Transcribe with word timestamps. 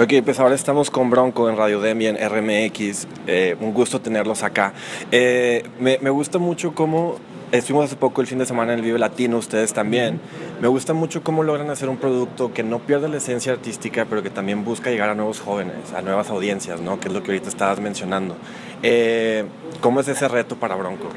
Ok, 0.00 0.12
pues 0.24 0.38
ahora 0.38 0.54
estamos 0.54 0.92
con 0.92 1.10
Bronco 1.10 1.50
en 1.50 1.56
Radio 1.56 1.80
Demi, 1.80 2.06
en 2.06 2.16
RMX. 2.16 3.08
Eh, 3.26 3.56
un 3.60 3.74
gusto 3.74 4.00
tenerlos 4.00 4.44
acá. 4.44 4.72
Eh, 5.10 5.64
me, 5.80 5.98
me, 6.00 6.10
gusta 6.10 6.38
mucho 6.38 6.72
cómo 6.72 7.16
estuvimos 7.50 7.86
hace 7.86 7.96
poco 7.96 8.20
el 8.20 8.28
fin 8.28 8.38
de 8.38 8.46
semana 8.46 8.74
en 8.74 8.78
el 8.78 8.84
Vive 8.84 9.00
Latino, 9.00 9.38
ustedes 9.38 9.72
también. 9.72 10.20
Me 10.60 10.68
gusta 10.68 10.94
mucho 10.94 11.24
cómo 11.24 11.42
logran 11.42 11.68
hacer 11.70 11.88
un 11.88 11.96
producto 11.96 12.54
que 12.54 12.62
no 12.62 12.78
pierde 12.78 13.08
la 13.08 13.16
esencia 13.16 13.50
artística, 13.50 14.06
pero 14.08 14.22
que 14.22 14.30
también 14.30 14.64
busca 14.64 14.88
llegar 14.90 15.10
a 15.10 15.16
nuevos 15.16 15.40
jóvenes, 15.40 15.92
a 15.92 16.00
nuevas 16.00 16.30
audiencias, 16.30 16.80
¿no? 16.80 17.00
Que 17.00 17.08
es 17.08 17.14
lo 17.14 17.24
que 17.24 17.32
ahorita 17.32 17.48
estabas 17.48 17.80
mencionando. 17.80 18.36
Eh, 18.84 19.46
¿Cómo 19.80 19.98
es 19.98 20.06
ese 20.06 20.28
reto 20.28 20.54
para 20.54 20.76
Bronco? 20.76 21.08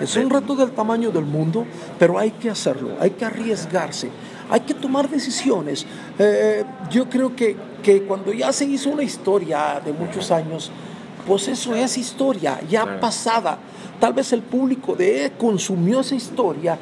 Es 0.00 0.16
un 0.16 0.30
reto 0.30 0.56
del 0.56 0.70
tamaño 0.70 1.10
del 1.10 1.26
mundo, 1.26 1.66
pero 1.98 2.18
hay 2.18 2.30
que 2.30 2.48
hacerlo, 2.48 2.92
hay 2.98 3.10
que 3.10 3.26
arriesgarse 3.26 4.10
hay 4.50 4.60
que 4.60 4.74
tomar 4.74 5.08
decisiones. 5.08 5.86
Eh, 6.18 6.64
yo 6.90 7.08
creo 7.08 7.34
que, 7.34 7.56
que, 7.82 8.02
cuando 8.02 8.32
ya 8.32 8.52
se 8.52 8.64
hizo 8.64 8.90
una 8.90 9.02
historia 9.02 9.80
de 9.84 9.92
muchos 9.92 10.30
años, 10.30 10.70
pues 11.26 11.48
eso 11.48 11.74
es 11.74 11.98
historia, 11.98 12.60
ya 12.68 13.00
pasada. 13.00 13.58
Tal 14.00 14.12
vez 14.12 14.32
el 14.32 14.42
público 14.42 14.94
de 14.94 15.32
consumió 15.38 16.00
esa 16.00 16.14
historia, 16.14 16.78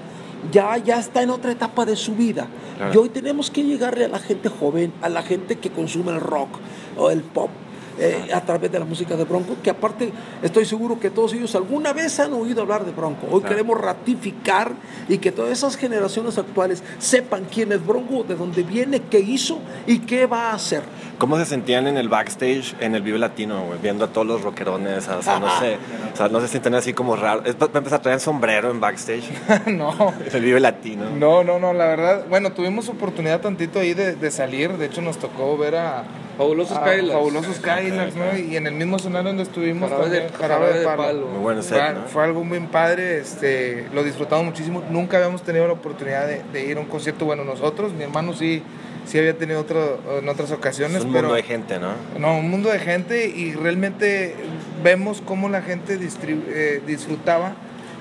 ya, 0.52 0.77
ya 0.78 0.98
está 0.98 1.22
en 1.22 1.30
otra 1.30 1.52
etapa 1.52 1.84
de 1.84 1.96
su 1.96 2.14
vida. 2.14 2.46
Y 2.92 2.96
hoy 2.96 3.08
tenemos 3.08 3.50
que 3.50 3.62
llegarle 3.62 4.05
a 4.05 4.08
la 4.08 4.19
gente 4.19 4.48
joven, 4.48 4.92
a 5.00 5.08
la 5.08 5.22
gente 5.22 5.56
que 5.56 5.70
consume 5.70 6.12
el 6.12 6.20
rock 6.20 6.58
o 6.98 7.10
el 7.10 7.22
pop, 7.22 7.50
eh, 7.98 8.30
a 8.33 8.41
través 8.41 8.71
de 8.71 8.79
la 8.79 8.84
música 8.84 9.16
de 9.16 9.25
Bronco, 9.25 9.57
que 9.62 9.71
aparte 9.71 10.12
estoy 10.43 10.65
seguro 10.65 10.98
que 10.98 11.11
todos 11.11 11.33
ellos 11.34 11.55
alguna 11.55 11.93
vez 11.93 12.19
han 12.20 12.33
oído 12.33 12.62
hablar 12.62 12.84
de 12.84 12.93
Bronco. 12.93 13.27
Hoy 13.30 13.43
queremos 13.43 13.80
ratificar 13.80 14.73
y 15.09 15.19
que 15.19 15.33
todas 15.33 15.53
esas 15.53 15.77
generaciones 15.77 16.39
actuales 16.39 16.83
sepan 16.98 17.47
quién 17.53 17.73
es 17.73 17.84
Bronco, 17.84 18.25
de 18.25 18.34
dónde 18.34 18.62
viene, 18.62 19.01
qué 19.01 19.20
hizo 19.20 19.59
y 19.87 20.01
qué 20.01 20.27
va 20.27 20.51
a 20.51 20.55
hacer. 20.55 20.83
¿Cómo 21.19 21.39
se 21.39 21.45
sentían 21.45 21.87
en 21.87 21.97
el 21.97 22.09
backstage, 22.09 22.75
en 22.80 22.95
el 22.95 23.03
Vive 23.03 23.19
Latino, 23.19 23.65
viendo 23.80 24.05
a 24.05 24.09
todos 24.09 24.27
los 24.27 24.42
rockerones? 24.42 25.08
O 25.08 25.23
sea, 25.23 25.39
no 25.39 25.48
sé, 25.61 25.79
o 26.12 26.17
sea, 26.17 26.29
no 26.29 26.41
se 26.41 26.48
sienten 26.48 26.75
así 26.75 26.92
como 26.92 27.14
raros. 27.14 27.55
¿Para 27.55 27.79
empezar 27.79 28.01
a 28.01 28.03
traer 28.03 28.20
sombrero 28.20 28.70
en 28.70 28.81
backstage? 28.81 29.25
no. 29.67 30.12
El 30.33 30.42
Vive 30.42 30.61
Latino. 30.61 31.05
No, 31.11 31.45
no, 31.45 31.58
no, 31.58 31.73
la 31.73 31.86
verdad, 31.86 32.27
bueno, 32.29 32.53
tuvimos 32.53 32.89
oportunidad 32.89 33.41
tantito 33.41 33.79
ahí 33.79 33.95
de, 33.95 34.17
de 34.17 34.31
salir, 34.31 34.77
de 34.77 34.86
hecho 34.86 35.01
nos 35.03 35.19
tocó 35.19 35.56
ver 35.56 35.77
a 35.77 36.05
Fabulosos 36.36 36.77
Skylarks. 36.77 37.12
Fabulosos 37.12 37.56
Skylarks, 37.56 38.16
¿no? 38.16 38.38
Y 38.38 38.56
en 38.56 38.66
el 38.66 38.74
mismo 38.74 38.96
escenario 38.96 39.28
donde 39.28 39.44
estuvimos 39.44 39.90
Jarabe 39.90 40.10
de, 40.10 40.28
Jarabe 40.30 40.78
de 40.78 40.84
Palo. 40.84 41.27
Muy 41.28 41.40
bueno 41.40 41.62
fue, 41.62 41.80
fue, 42.08 42.24
algo 42.24 42.44
muy 42.44 42.60
padre, 42.60 43.18
este, 43.18 43.86
lo 43.92 44.02
disfrutamos 44.02 44.44
muchísimo. 44.44 44.82
Nunca 44.90 45.18
habíamos 45.18 45.42
tenido 45.42 45.66
la 45.66 45.74
oportunidad 45.74 46.27
de, 46.27 46.42
de, 46.52 46.66
ir 46.66 46.77
a 46.77 46.80
un 46.80 46.86
concierto, 46.86 47.24
bueno, 47.24 47.44
nosotros, 47.44 47.92
mi 47.92 48.02
hermano 48.02 48.34
sí, 48.34 48.62
sí 49.06 49.18
había 49.18 49.36
tenido 49.36 49.60
otro, 49.60 50.00
en 50.18 50.28
otras 50.28 50.50
ocasiones. 50.50 50.98
Es 50.98 51.05
un 51.05 51.12
pero, 51.12 51.28
mundo 51.28 51.36
de 51.36 51.42
gente, 51.42 51.78
¿no? 51.78 51.92
No, 52.18 52.38
un 52.38 52.50
mundo 52.50 52.70
de 52.70 52.78
gente 52.78 53.28
y 53.28 53.52
realmente 53.52 54.34
vemos 54.82 55.22
cómo 55.24 55.48
la 55.48 55.62
gente 55.62 55.98
eh, 56.00 56.82
disfrutaba. 56.86 57.55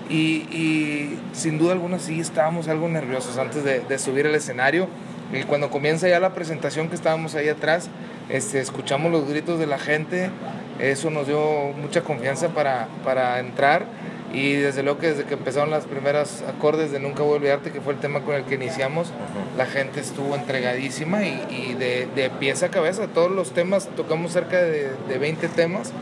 Y, 0.09 0.45
y, 0.51 1.19
sin 1.31 1.57
duda 1.57 1.71
alguna 1.71 1.97
sí 1.97 2.19
estábamos 2.19 2.67
algo 2.67 2.89
nerviosos 2.89 3.37
antes 3.37 3.63
de, 3.63 3.79
de 3.79 3.99
subir 3.99 4.27
al 4.27 4.35
escenario. 4.35 4.87
Y 5.33 5.43
cuando 5.43 5.71
comienza 5.71 6.07
ya 6.07 6.19
la 6.19 6.33
presentación 6.33 6.89
que 6.89 6.95
estábamos 6.95 7.33
ahí 7.35 7.49
atrás, 7.49 7.89
este, 8.29 8.59
escuchamos 8.59 9.11
los 9.11 9.27
gritos 9.27 9.59
de 9.59 9.65
la 9.65 9.79
gente, 9.79 10.29
eso 10.79 11.09
nos 11.09 11.27
dio 11.27 11.73
mucha 11.81 12.01
confianza 12.01 12.49
para, 12.49 12.87
para 13.03 13.39
entrar 13.39 13.85
y 14.33 14.53
desde 14.53 14.83
luego 14.83 14.99
que 14.99 15.07
desde 15.07 15.23
que 15.25 15.35
empezaron 15.35 15.69
las 15.69 15.85
primeras 15.85 16.43
acordes 16.47 16.91
de 16.91 16.99
Nunca 16.99 17.21
voy 17.23 17.33
a 17.33 17.35
olvidarte, 17.37 17.71
que 17.71 17.81
fue 17.81 17.93
el 17.93 17.99
tema 17.99 18.21
con 18.21 18.35
el 18.35 18.43
que 18.45 18.55
iniciamos, 18.55 19.11
la 19.57 19.65
gente 19.65 19.99
estuvo 19.99 20.35
entregadísima 20.35 21.23
y, 21.23 21.75
de, 21.77 22.07
de, 22.15 22.29
pieza 22.29 22.67
a 22.67 22.69
cabeza. 22.69 23.07
Todos 23.07 23.31
los 23.31 23.51
temas, 23.51 23.89
tocamos 23.95 24.31
cerca 24.31 24.57
de, 24.57 24.91
de 25.07 25.17
20 25.19 25.47
temas 25.49 25.93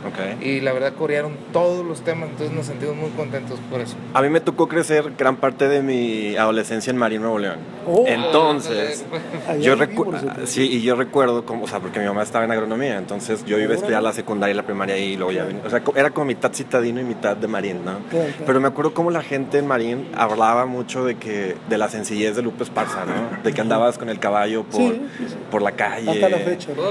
y 0.42 0.62
la 0.62 0.72
verdad 0.74 0.94
corearon 0.94 1.36
todos 1.52 1.86
los 1.86 2.02
temas, 2.02 2.30
entonces 2.30 2.56
nos 2.56 2.68
sentimos 2.68 2.96
muy 2.96 3.10
contentos 3.12 3.60
por 3.70 3.82
eso. 3.82 3.96
A 4.14 4.22
mí 4.22 4.30
me 4.30 4.40
tocó 4.40 4.68
crecer 4.68 5.14
gran 5.18 5.38
parte 5.38 5.68
de 5.68 5.82
mi 5.82 6.36
adolescencia 6.38 6.92
en 6.92 6.98
Marín, 6.98 7.22
Nuevo 7.22 7.40
León. 7.40 7.60
Oh. 7.88 8.06
entonces, 8.08 9.04
yo 9.60 9.76
recuerdo, 9.76 10.46
sí, 10.46 10.70
y 10.72 10.82
yo 10.82 10.96
recuerdo, 10.96 11.46
como, 11.46 11.66
o 11.66 11.68
sea, 11.68 11.80
porque 11.80 12.00
mi 12.00 12.06
mamá 12.06 12.22
estaba 12.24 12.46
en 12.46 12.52
agronomía, 12.52 12.98
entonces 12.98 13.44
yo 13.46 13.58
iba 13.58 13.74
a 13.74 13.76
estudiar 13.76 14.04
la 14.04 14.14
secundaria 14.14 14.54
y 14.54 14.56
la 14.56 14.64
primaria 14.64 14.98
y 14.98 15.18
luego 15.18 15.32
ya 15.32 15.46
vine. 15.46 15.62
O 15.66 15.70
sea, 15.70 15.82
era 15.96 16.12
como 16.12 16.26
mitad 16.26 16.54
citadino 16.54 17.02
y 17.02 17.04
mitad 17.04 17.36
de 17.36 17.48
Marín, 17.48 17.84
¿no? 17.84 17.98
Pero 18.46 18.60
me 18.60 18.68
acuerdo 18.68 18.94
cómo 18.94 19.12
la 19.12 19.22
gente 19.22 19.58
en 19.58 19.68
Marín 19.68 20.08
hablaba 20.16 20.66
mucho 20.66 21.06
de 21.06 21.16
que 21.16 21.56
de 21.70 21.78
la 21.78 21.90
sencillez 21.90 22.36
de 22.36 22.42
Lupe 22.42 22.64
Esparza, 22.64 23.06
¿no? 23.06 23.44
De 23.44 23.54
que 23.54 23.62
andabas 23.62 23.98
con 23.98 24.10
el 24.10 24.20
caballo 24.20 24.64
por, 24.64 24.94
por 25.50 25.62
la 25.62 25.72
calle, 25.74 26.20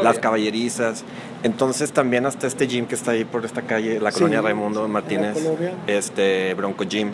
las 0.02 0.18
caballerizas. 0.18 1.04
Entonces 1.42 1.92
también 1.92 2.26
hasta 2.26 2.46
este 2.46 2.66
gym 2.66 2.86
que 2.86 2.94
está 2.94 3.12
ahí 3.12 3.24
por 3.24 3.44
esta 3.44 3.62
calle, 3.62 3.98
la 4.00 4.12
colonia 4.12 4.42
Raimundo 4.42 4.86
Martínez, 4.88 5.38
este 5.86 6.54
Bronco 6.54 6.84
Gym. 6.84 7.12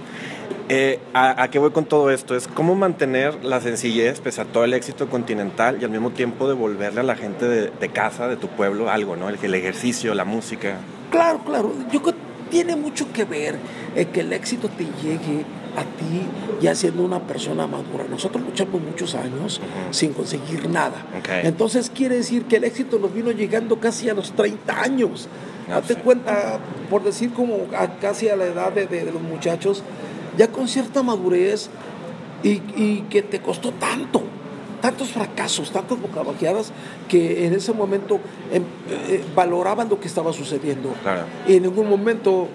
Eh, 0.68 0.98
a, 1.14 1.46
qué 1.48 1.60
voy 1.60 1.70
con 1.70 1.84
todo 1.84 2.10
esto? 2.10 2.34
Es 2.34 2.48
cómo 2.48 2.74
mantener 2.74 3.44
la 3.44 3.60
sencillez 3.60 4.20
pese 4.20 4.40
a 4.40 4.44
todo 4.44 4.64
el 4.64 4.74
éxito 4.74 5.08
continental 5.08 5.78
y 5.80 5.84
al 5.84 5.90
mismo 5.90 6.10
tiempo 6.10 6.48
devolverle 6.48 7.00
a 7.00 7.04
la 7.04 7.14
gente 7.14 7.46
de, 7.46 7.70
de 7.70 7.88
casa, 7.90 8.26
de 8.26 8.36
tu 8.36 8.48
pueblo, 8.48 8.90
algo, 8.90 9.14
¿no? 9.14 9.28
El, 9.28 9.38
el 9.40 9.54
ejercicio, 9.54 10.12
la 10.14 10.24
música. 10.24 10.78
Claro, 11.12 11.38
claro. 11.44 11.72
Yo 11.92 12.02
tiene 12.50 12.76
mucho 12.76 13.12
que 13.12 13.24
ver 13.24 13.56
que 14.12 14.20
el 14.20 14.32
éxito 14.32 14.68
te 14.68 14.84
llegue 15.02 15.44
a 15.76 15.82
ti 15.82 16.26
ya 16.60 16.74
siendo 16.74 17.02
una 17.02 17.20
persona 17.20 17.66
madura. 17.66 18.04
Nosotros 18.08 18.44
luchamos 18.44 18.80
muchos 18.80 19.14
años 19.14 19.60
sin 19.90 20.12
conseguir 20.12 20.68
nada. 20.68 21.06
Entonces 21.42 21.90
quiere 21.90 22.16
decir 22.16 22.44
que 22.44 22.56
el 22.56 22.64
éxito 22.64 22.98
nos 22.98 23.12
vino 23.12 23.30
llegando 23.30 23.78
casi 23.78 24.08
a 24.08 24.14
los 24.14 24.32
30 24.32 24.82
años. 24.82 25.28
Ah, 25.68 25.80
Date 25.80 25.96
cuenta, 25.96 26.60
por 26.88 27.02
decir 27.02 27.32
como 27.32 27.66
casi 28.00 28.28
a 28.28 28.36
la 28.36 28.46
edad 28.46 28.72
de, 28.72 29.04
los 29.04 29.20
muchachos, 29.20 29.82
ya 30.38 30.48
con 30.48 30.68
cierta 30.68 31.02
madurez 31.02 31.68
y, 32.42 32.62
y 32.76 33.04
que 33.10 33.22
te 33.22 33.40
costó 33.40 33.72
tanto 33.72 34.22
tantos 34.86 35.10
fracasos, 35.10 35.72
tantas 35.72 36.00
bocabajeadas 36.00 36.70
que 37.08 37.44
en 37.44 37.54
ese 37.54 37.72
momento 37.72 38.20
em, 38.52 38.62
eh, 38.88 39.24
valoraban 39.34 39.88
lo 39.88 39.98
que 39.98 40.06
estaba 40.06 40.32
sucediendo. 40.32 40.94
Y 41.48 41.56
en 41.56 41.64
ningún 41.64 41.88
momento 41.88 42.30
uh, 42.42 42.48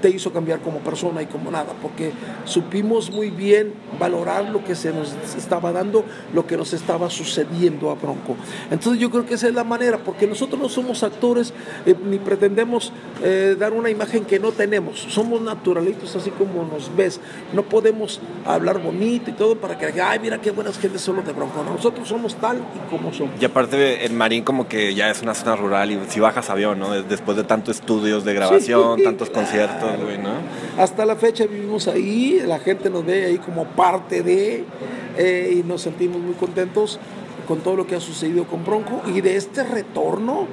te 0.00 0.08
hizo 0.08 0.32
cambiar 0.32 0.60
como 0.60 0.78
persona 0.78 1.20
y 1.20 1.26
como 1.26 1.50
nada, 1.50 1.74
porque 1.82 2.12
supimos 2.46 3.10
muy 3.10 3.28
bien 3.28 3.74
valorar 4.00 4.48
lo 4.48 4.64
que 4.64 4.74
se 4.74 4.94
nos 4.94 5.14
estaba 5.36 5.70
dando, 5.70 6.06
lo 6.32 6.46
que 6.46 6.56
nos 6.56 6.72
estaba 6.72 7.10
sucediendo 7.10 7.90
a 7.90 7.96
Bronco. 7.96 8.36
Entonces 8.70 8.98
yo 8.98 9.10
creo 9.10 9.26
que 9.26 9.34
esa 9.34 9.48
es 9.48 9.54
la 9.54 9.64
manera, 9.64 9.98
porque 9.98 10.26
nosotros 10.26 10.58
no 10.58 10.70
somos 10.70 11.02
actores 11.02 11.52
eh, 11.84 11.94
ni 12.02 12.18
pretendemos 12.18 12.94
eh, 13.22 13.56
dar 13.58 13.74
una 13.74 13.90
imagen 13.90 14.24
que 14.24 14.38
no 14.38 14.52
tenemos, 14.52 15.00
somos 15.10 15.42
naturalitos 15.42 16.16
así 16.16 16.30
como 16.30 16.64
nos 16.64 16.96
ves, 16.96 17.20
no 17.52 17.62
podemos 17.62 18.22
hablar 18.46 18.82
bonito 18.82 19.28
y 19.28 19.34
todo 19.34 19.56
para 19.56 19.76
que, 19.76 20.00
ay, 20.00 20.18
mira 20.18 20.40
qué 20.40 20.50
buenas 20.50 20.78
gentes 20.78 21.02
son 21.02 21.16
los 21.16 21.26
de 21.26 21.34
Bronco. 21.34 21.57
Nosotros 21.64 22.08
somos 22.08 22.34
tal 22.36 22.58
y 22.58 22.90
como 22.90 23.12
somos. 23.12 23.40
Y 23.40 23.44
aparte, 23.44 24.04
el 24.04 24.12
Marín 24.12 24.44
como 24.44 24.68
que 24.68 24.94
ya 24.94 25.10
es 25.10 25.22
una 25.22 25.34
zona 25.34 25.56
rural 25.56 25.90
y 25.90 25.98
si 26.08 26.20
bajas 26.20 26.50
avión, 26.50 26.78
¿no? 26.78 26.90
Después 27.02 27.36
de 27.36 27.44
tantos 27.44 27.76
estudios 27.76 28.24
de 28.24 28.34
grabación, 28.34 29.02
tantos 29.02 29.30
conciertos, 29.30 30.00
güey, 30.02 30.18
¿no? 30.18 30.30
Hasta 30.78 31.04
la 31.04 31.16
fecha 31.16 31.46
vivimos 31.46 31.88
ahí, 31.88 32.42
la 32.46 32.58
gente 32.58 32.90
nos 32.90 33.04
ve 33.04 33.26
ahí 33.26 33.38
como 33.38 33.64
parte 33.64 34.22
de, 34.22 34.64
eh, 35.16 35.58
y 35.58 35.62
nos 35.62 35.82
sentimos 35.82 36.20
muy 36.20 36.34
contentos 36.34 36.98
con 37.46 37.60
todo 37.60 37.76
lo 37.76 37.86
que 37.86 37.96
ha 37.96 38.00
sucedido 38.00 38.44
con 38.44 38.64
Bronco 38.64 39.02
y 39.06 39.20
de 39.20 39.36
este 39.36 39.64
retorno 39.64 40.46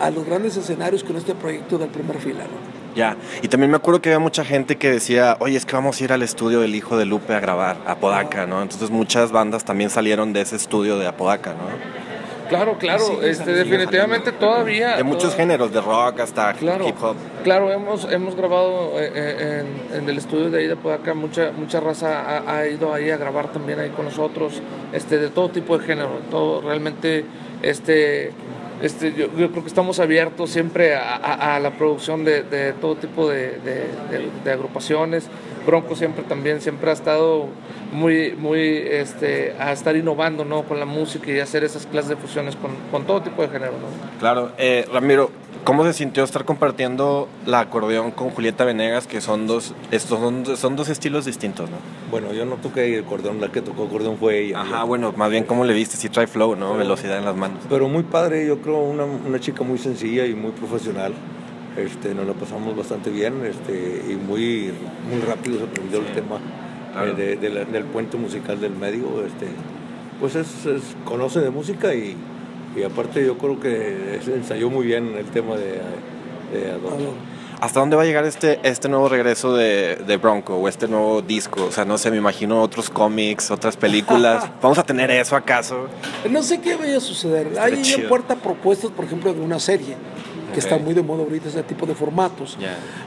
a 0.00 0.10
los 0.10 0.24
grandes 0.24 0.56
escenarios 0.56 1.04
con 1.04 1.16
este 1.16 1.34
proyecto 1.34 1.78
del 1.78 1.88
primer 1.88 2.18
fila, 2.18 2.44
¿no? 2.44 2.73
Ya, 2.94 3.16
y 3.42 3.48
también 3.48 3.70
me 3.70 3.76
acuerdo 3.76 4.00
que 4.00 4.10
había 4.10 4.20
mucha 4.20 4.44
gente 4.44 4.76
que 4.76 4.90
decía, 4.90 5.36
oye, 5.40 5.56
es 5.56 5.66
que 5.66 5.74
vamos 5.74 6.00
a 6.00 6.04
ir 6.04 6.12
al 6.12 6.22
estudio 6.22 6.60
del 6.60 6.74
hijo 6.74 6.96
de 6.96 7.06
Lupe 7.06 7.34
a 7.34 7.40
grabar, 7.40 7.76
a 7.86 7.92
Apodaca, 7.92 8.46
¿no? 8.46 8.62
Entonces 8.62 8.90
muchas 8.90 9.32
bandas 9.32 9.64
también 9.64 9.90
salieron 9.90 10.32
de 10.32 10.42
ese 10.42 10.56
estudio 10.56 10.98
de 10.98 11.06
Apodaca, 11.06 11.50
¿no? 11.50 12.04
Claro, 12.48 12.76
claro, 12.78 13.22
este, 13.22 13.52
definitivamente 13.52 14.30
todavía. 14.32 14.96
De 14.96 15.02
muchos 15.02 15.34
géneros, 15.34 15.72
de 15.72 15.80
rock 15.80 16.20
hasta 16.20 16.52
hip 16.52 17.02
hop. 17.02 17.16
Claro, 17.42 17.72
hemos, 17.72 18.04
hemos 18.10 18.36
grabado 18.36 19.00
eh, 19.00 19.10
eh, 19.14 19.64
en, 19.94 20.08
el 20.08 20.18
estudio 20.18 20.50
de 20.50 20.58
ahí 20.60 20.66
de 20.66 20.74
Apodaca, 20.74 21.14
mucha, 21.14 21.52
mucha 21.52 21.80
raza 21.80 22.42
ha, 22.46 22.66
ido 22.66 22.92
ahí 22.92 23.10
a 23.10 23.16
grabar 23.16 23.50
también 23.50 23.80
ahí 23.80 23.90
con 23.90 24.04
nosotros, 24.04 24.60
este, 24.92 25.18
de 25.18 25.30
todo 25.30 25.48
tipo 25.48 25.78
de 25.78 25.86
género, 25.86 26.20
todo 26.30 26.60
realmente, 26.60 27.24
este, 27.62 28.32
este, 28.84 29.14
yo, 29.14 29.30
creo 29.30 29.50
que 29.50 29.66
estamos 29.66 29.98
abiertos 29.98 30.50
siempre 30.50 30.94
a, 30.94 31.58
la 31.58 31.70
producción 31.70 32.22
de, 32.24 32.74
todo 32.80 32.96
tipo 32.96 33.30
de, 33.30 33.58
agrupaciones. 34.46 35.28
Bronco 35.66 35.96
siempre 35.96 36.22
también, 36.24 36.60
siempre 36.60 36.90
ha 36.90 36.92
estado 36.92 37.48
muy, 37.92 38.32
muy, 38.32 38.60
este, 38.60 39.54
a 39.58 39.72
estar 39.72 39.96
innovando, 39.96 40.44
¿no? 40.44 40.64
Con 40.64 40.78
la 40.78 40.84
música 40.84 41.30
y 41.30 41.40
hacer 41.40 41.64
esas 41.64 41.86
clases 41.86 42.10
de 42.10 42.16
fusiones 42.16 42.56
con, 42.90 43.04
todo 43.06 43.22
tipo 43.22 43.40
de 43.40 43.48
género, 43.48 43.72
Claro, 44.20 44.52
eh, 44.58 44.86
Ramiro, 44.92 45.30
¿Cómo 45.64 45.82
se 45.84 45.94
sintió 45.94 46.24
estar 46.24 46.44
compartiendo 46.44 47.26
la 47.46 47.60
acordeón 47.60 48.10
con 48.10 48.28
Julieta 48.28 48.66
Venegas, 48.66 49.06
que 49.06 49.22
son 49.22 49.46
dos, 49.46 49.74
estos 49.90 50.20
son, 50.20 50.44
son 50.58 50.76
dos 50.76 50.90
estilos 50.90 51.24
distintos, 51.24 51.70
¿no? 51.70 51.78
Bueno, 52.10 52.34
yo 52.34 52.44
no 52.44 52.56
toqué 52.56 52.98
el 52.98 53.04
acordeón, 53.04 53.40
la 53.40 53.50
que 53.50 53.62
tocó 53.62 53.84
acordeón 53.84 54.18
fue 54.18 54.40
ella. 54.40 54.60
Ajá, 54.60 54.84
bueno, 54.84 55.14
más 55.16 55.30
bien 55.30 55.44
cómo 55.44 55.64
le 55.64 55.72
viste, 55.72 55.96
si 55.96 56.10
trae 56.10 56.26
flow, 56.26 56.54
¿no? 56.54 56.76
Velocidad 56.76 57.16
en 57.16 57.24
las 57.24 57.34
manos. 57.34 57.60
Pero 57.70 57.88
muy 57.88 58.02
padre, 58.02 58.46
yo 58.46 58.60
creo, 58.60 58.80
una, 58.80 59.04
una 59.04 59.40
chica 59.40 59.64
muy 59.64 59.78
sencilla 59.78 60.26
y 60.26 60.34
muy 60.34 60.50
profesional. 60.52 61.14
Este, 61.78 62.14
nos 62.14 62.26
lo 62.26 62.34
pasamos 62.34 62.76
bastante 62.76 63.08
bien 63.08 63.44
este, 63.46 64.04
y 64.06 64.16
muy, 64.16 64.70
muy 65.10 65.20
rápido 65.26 65.58
se 65.58 65.64
aprendió 65.64 66.00
el 66.00 66.06
tema 66.12 66.40
eh, 67.02 67.66
del 67.72 67.84
puente 67.84 68.18
musical 68.18 68.60
del 68.60 68.74
medio. 68.76 69.24
Este, 69.24 69.46
pues 70.20 70.36
es, 70.36 70.66
conoce 71.06 71.40
de 71.40 71.48
música 71.48 71.94
y 71.94 72.16
y 72.76 72.82
aparte 72.82 73.24
yo 73.24 73.38
creo 73.38 73.60
que 73.60 74.20
ensayó 74.26 74.70
muy 74.70 74.86
bien 74.86 75.14
el 75.16 75.26
tema 75.26 75.56
de, 75.56 75.80
de 76.52 76.72
¿Hasta 77.60 77.80
dónde 77.80 77.96
va 77.96 78.02
a 78.02 78.04
llegar 78.04 78.24
este, 78.24 78.58
este 78.62 78.88
nuevo 78.88 79.08
regreso 79.08 79.56
de, 79.56 79.96
de, 79.96 80.16
Bronco 80.16 80.56
o 80.56 80.68
este 80.68 80.88
nuevo 80.88 81.22
disco? 81.22 81.64
O 81.64 81.70
sea, 81.70 81.84
no 81.84 81.96
sé, 81.98 82.10
me 82.10 82.16
imagino 82.16 82.60
otros 82.60 82.90
cómics, 82.90 83.50
otras 83.50 83.76
películas. 83.76 84.50
¿Vamos 84.62 84.78
a 84.78 84.82
tener 84.82 85.10
eso 85.10 85.36
acaso? 85.36 85.86
No 86.28 86.42
sé 86.42 86.60
qué 86.60 86.76
vaya 86.76 86.98
a 86.98 87.00
suceder. 87.00 87.58
Hay 87.58 87.80
en 87.96 88.08
puerta 88.08 88.36
propuestas, 88.36 88.90
por 88.90 89.04
ejemplo, 89.04 89.32
de 89.32 89.40
una 89.40 89.58
serie 89.58 89.96
que 90.52 90.60
está 90.60 90.78
muy 90.78 90.94
de 90.94 91.02
moda 91.02 91.22
ahorita 91.22 91.48
ese 91.48 91.62
tipo 91.62 91.86
de 91.86 91.94
formatos. 91.94 92.56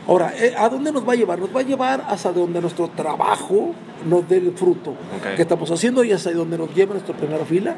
Ahora, 0.08 0.34
eh, 0.36 0.54
¿a 0.58 0.68
dónde 0.70 0.92
nos 0.92 1.08
va 1.08 1.14
a 1.14 1.16
llevar? 1.16 1.40
Nos 1.40 1.56
va 1.56 1.60
a 1.62 1.64
llevar 1.64 2.06
hasta 2.08 2.32
donde 2.32 2.60
nuestro 2.60 2.90
trabajo 2.90 3.74
nos 4.06 4.28
dé 4.28 4.38
el 4.38 4.52
fruto 4.54 4.96
que 5.36 5.42
estamos 5.42 5.70
haciendo 5.72 6.04
y 6.04 6.12
hasta 6.12 6.32
donde 6.32 6.58
nos 6.58 6.74
lleva 6.74 6.94
nuestra 6.94 7.16
primera 7.16 7.46
fila. 7.46 7.76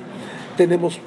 Tenemos 0.58 1.00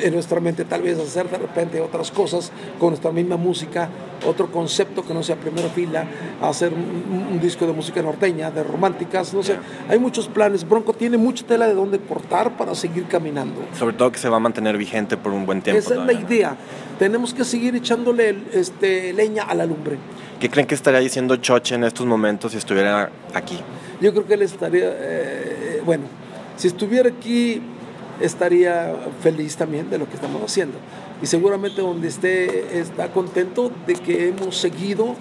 en 0.00 0.14
nuestra 0.14 0.40
mente 0.40 0.64
tal 0.64 0.82
vez 0.82 0.98
hacer 0.98 1.28
de 1.30 1.38
repente 1.38 1.80
otras 1.80 2.10
cosas 2.10 2.52
con 2.78 2.90
nuestra 2.90 3.12
misma 3.12 3.36
música, 3.36 3.88
otro 4.26 4.50
concepto 4.50 5.04
que 5.04 5.14
no 5.14 5.22
sea 5.22 5.36
primera 5.36 5.68
fila, 5.68 6.06
hacer 6.40 6.72
un, 6.72 7.40
disco 7.40 7.66
de 7.66 7.72
música 7.72 8.02
norteña, 8.02 8.50
de 8.50 8.62
románticas, 8.62 9.34
no 9.34 9.42
sé, 9.42 9.58
hay 9.88 9.98
muchos 9.98 10.28
planes. 10.28 10.66
Bronco 10.66 10.92
tiene 10.92 11.16
mucha 11.16 11.46
tela 11.46 11.66
de 11.66 11.74
donde 11.74 11.98
cortar 11.98 12.56
para 12.56 12.74
seguir 12.74 13.06
caminando. 13.06 13.62
Sobre 13.78 13.94
todo 13.94 14.10
que 14.10 14.18
se 14.18 14.28
va 14.28 14.38
a 14.38 14.40
mantener 14.40 14.76
vigente 14.78 15.16
por 15.16 15.32
un 15.32 15.46
buen 15.46 15.62
tiempo. 15.62 15.78
Esa 15.78 15.94
es 15.94 16.00
la 16.00 16.12
idea. 16.12 16.56
Tenemos 16.98 17.34
que 17.34 17.44
seguir 17.44 17.76
echándole 17.76 18.36
este, 18.52 19.12
leña 19.12 19.44
a 19.44 19.54
la 19.54 19.66
lumbre. 19.66 19.98
¿Qué 20.40 20.50
creen 20.50 20.66
que 20.66 20.74
estaría 20.74 21.00
diciendo 21.00 21.36
Choche 21.36 21.74
en 21.74 21.84
estos 21.84 22.06
momentos 22.06 22.52
si 22.52 22.58
estuviera 22.58 23.10
aquí? 23.34 23.58
Yo 24.00 24.12
creo 24.12 24.26
que 24.26 24.34
él 24.34 24.42
estaría, 24.42 24.92
eh, 24.92 25.82
bueno, 25.84 26.04
si 26.56 26.68
estuviera 26.68 27.08
aquí 27.08 27.62
estaría 28.20 28.94
feliz 29.20 29.56
también 29.56 29.90
de 29.90 29.98
lo 29.98 30.08
que 30.08 30.14
estamos 30.14 30.42
haciendo. 30.42 30.78
Y 31.22 31.26
seguramente 31.26 31.80
donde 31.80 32.08
esté 32.08 32.78
está 32.78 33.10
contento 33.12 33.70
de 33.86 33.94
que 33.94 34.28
hemos 34.28 34.56
seguido 34.56 35.14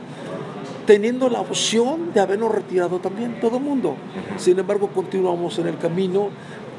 teniendo 0.86 1.30
la 1.30 1.42
opción 1.42 2.14
de 2.14 2.20
habernos 2.20 2.52
retirado 2.52 3.00
también 3.00 3.40
todo 3.40 3.58
el 3.58 3.64
mundo. 3.64 3.96
Sin 4.38 4.60
embargo, 4.60 4.90
continuamos 4.90 5.58
en 5.60 5.68
el 5.68 5.78
camino 5.78 6.30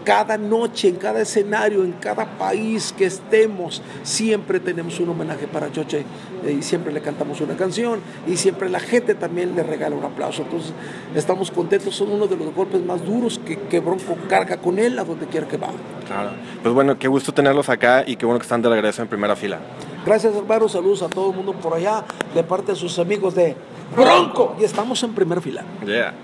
cada 0.07 0.39
noche, 0.39 0.87
en 0.87 0.95
cada 0.95 1.21
escenario, 1.21 1.83
en 1.83 1.91
cada 1.91 2.39
país 2.39 2.95
que 2.97 3.07
estemos, 3.07 3.83
siempre 4.05 4.61
tenemos 4.61 5.01
un 5.01 5.09
homenaje 5.09 5.49
para 5.49 5.73
Choche 5.73 6.05
eh, 6.45 6.57
y 6.61 6.63
siempre 6.63 6.93
le 6.93 7.01
cantamos 7.01 7.41
una 7.41 7.57
canción 7.57 7.99
y 8.25 8.37
siempre 8.37 8.71
la 8.71 8.79
gente 8.79 9.17
también 9.17 9.57
le 9.57 9.65
regala 9.65 9.97
un 9.97 10.05
aplauso. 10.05 10.43
Entonces, 10.43 10.73
estamos 11.17 11.51
contentos, 11.51 11.97
son 11.97 12.13
uno 12.13 12.29
de 12.29 12.37
los 12.37 12.55
golpes 12.55 12.85
más 12.85 13.05
duros 13.05 13.41
que, 13.45 13.59
que 13.59 13.81
Bronco 13.81 14.17
carga 14.29 14.59
con 14.59 14.79
él 14.79 14.97
a 15.01 15.03
donde 15.03 15.27
quiera 15.27 15.49
que 15.49 15.57
va. 15.57 15.71
Claro. 16.07 16.31
Pues 16.63 16.73
bueno, 16.73 16.97
qué 17.01 17.09
gusto 17.09 17.35
tenerlos 17.35 17.69
acá 17.69 18.05
y 18.07 18.15
qué 18.15 18.27
bueno 18.27 18.39
que 18.39 18.45
están 18.45 18.63
de 18.63 18.69
regreso 18.69 19.03
en 19.03 19.09
primera 19.09 19.35
fila. 19.35 19.59
Gracias, 20.07 20.37
hermano. 20.37 20.69
Saludos 20.69 21.03
a 21.03 21.09
todo 21.09 21.31
el 21.31 21.37
mundo 21.37 21.53
por 21.53 21.75
allá, 21.75 22.05
de 22.33 22.45
parte 22.45 22.73
de 22.73 22.77
sus 22.77 22.97
amigos 23.01 23.35
de 23.35 23.57
Bronco. 23.97 24.55
Y 24.61 24.63
estamos 24.63 25.03
en 25.03 25.15
primera 25.15 25.41
fila. 25.41 25.65
Yeah. 25.85 26.15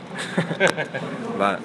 va. 1.41 1.59